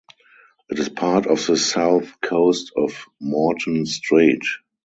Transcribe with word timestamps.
It 0.71 0.79
is 0.79 0.89
part 0.89 1.27
of 1.27 1.45
the 1.45 1.55
south 1.55 2.19
coast 2.21 2.71
of 2.75 3.05
Morton 3.19 3.85
Strait. 3.85 4.41